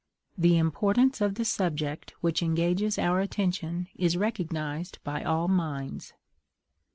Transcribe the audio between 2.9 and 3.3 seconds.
our